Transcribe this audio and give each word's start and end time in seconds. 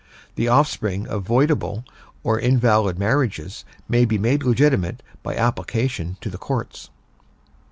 The 0.33 0.47
offspring 0.47 1.05
of 1.07 1.25
voidable 1.27 1.83
or 2.23 2.39
invalid 2.39 2.97
marriages 2.97 3.65
may 3.87 4.03
be 4.03 4.17
made 4.17 4.41
legitimate 4.41 5.03
by 5.21 5.35
application 5.35 6.17
to 6.21 6.29
the 6.31 6.39
courts. 6.39 6.89